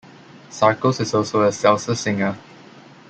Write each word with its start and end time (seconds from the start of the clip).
Sarcos 0.49 0.99
is 0.99 1.13
also 1.13 1.43
a 1.43 1.49
salsa 1.49 1.95
singer. 1.95 2.35